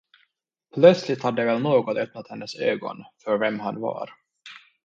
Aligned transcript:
Plötsligt 0.73 1.23
hade 1.23 1.45
väl 1.45 1.61
något 1.61 1.97
öppnat 1.97 2.27
hennes 2.29 2.55
ögon 2.55 3.03
för 3.25 3.37
vem 3.37 3.59
han 3.59 3.79
var. 3.81 4.09